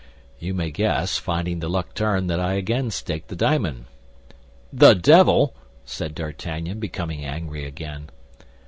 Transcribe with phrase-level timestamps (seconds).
[0.39, 3.85] "You may guess, finding the luck turned, that I again staked the diamond."
[4.73, 5.53] "The devil!"
[5.85, 8.09] said D'Artagnan, becoming angry again.